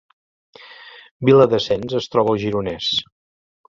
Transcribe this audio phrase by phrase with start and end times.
[1.31, 2.93] Viladasens es troba al Gironès